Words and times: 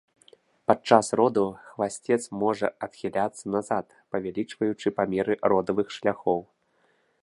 Падчас 0.69 1.11
родаў 1.19 1.47
хвасцец 1.67 2.23
можа 2.45 2.67
адхіляцца 2.87 3.43
назад, 3.57 3.85
павялічваючы 4.17 4.87
памеры 5.01 5.33
родавых 5.55 5.87
шляхоў. 6.01 6.39